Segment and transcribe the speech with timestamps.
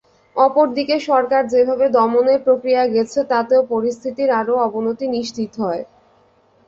[0.35, 5.83] অপরদিকে সরকার যেভাবে দমনের প্রক্রিয়ায় গেছে, তাতেও পরিস্থিতির আরও অবনতি নিশ্চিত হয়।